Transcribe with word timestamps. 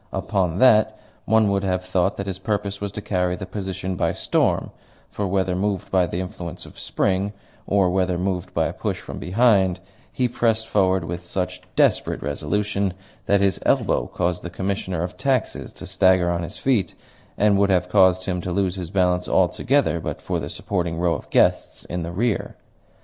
Upon 0.11 0.57
that 0.57 0.97
one 1.25 1.47
would 1.51 1.61
have 1.63 1.85
thought 1.85 2.17
that 2.17 2.25
his 2.25 2.39
purpose 2.39 2.81
was 2.81 2.91
to 2.93 3.03
carry 3.03 3.35
the 3.35 3.45
position 3.45 3.95
by 3.95 4.13
storm; 4.13 4.71
for, 5.09 5.27
whether 5.27 5.55
moved 5.55 5.91
by 5.91 6.07
the 6.07 6.19
influence 6.19 6.65
of 6.65 6.79
spring, 6.79 7.33
or 7.67 7.91
whether 7.91 8.17
moved 8.17 8.51
by 8.51 8.65
a 8.65 8.73
push 8.73 8.99
from 8.99 9.19
behind, 9.19 9.79
he 10.11 10.27
pressed 10.27 10.67
forward 10.67 11.03
with 11.03 11.23
such 11.23 11.61
desperate 11.75 12.23
resolution 12.23 12.95
that 13.27 13.41
his 13.41 13.59
elbow 13.63 14.07
caused 14.07 14.41
the 14.41 14.49
Commissioner 14.49 15.03
of 15.03 15.17
Taxes 15.17 15.71
to 15.73 15.85
stagger 15.85 16.31
on 16.31 16.41
his 16.41 16.57
feet, 16.57 16.95
and 17.37 17.59
would 17.59 17.69
have 17.69 17.87
caused 17.87 18.25
him 18.25 18.41
to 18.41 18.51
lose 18.51 18.73
his 18.77 18.89
balance 18.89 19.29
altogether 19.29 19.99
but 19.99 20.19
for 20.19 20.39
the 20.39 20.49
supporting 20.49 20.97
row 20.97 21.13
of 21.13 21.29
guests 21.29 21.85
in 21.85 22.01
the 22.01 22.11
rear. 22.11 22.55